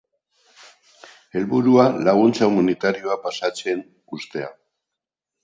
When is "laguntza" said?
2.07-2.47